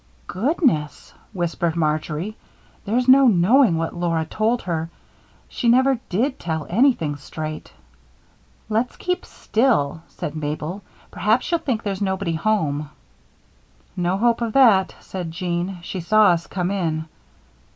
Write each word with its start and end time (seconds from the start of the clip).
"Goodness!" 0.25 1.13
whispered 1.31 1.75
Marjory, 1.75 2.35
"there's 2.85 3.07
no 3.07 3.27
knowing 3.27 3.77
what 3.77 3.93
Laura 3.93 4.25
told 4.25 4.63
her 4.63 4.89
she 5.47 5.69
never 5.69 5.99
did 6.09 6.39
tell 6.39 6.65
anything 6.71 7.17
straight." 7.17 7.71
"Let's 8.67 8.95
keep 8.95 9.23
still," 9.27 10.01
said 10.07 10.35
Mabel. 10.35 10.81
"Perhaps 11.11 11.45
she'll 11.45 11.59
think 11.59 11.83
there's 11.83 12.01
nobody 12.01 12.33
home." 12.33 12.89
"No 13.95 14.17
hope 14.17 14.41
of 14.41 14.53
that," 14.53 14.95
said 15.01 15.29
Jean. 15.29 15.77
"She 15.83 15.99
saw 15.99 16.29
us 16.29 16.47
come 16.47 16.71
in. 16.71 17.05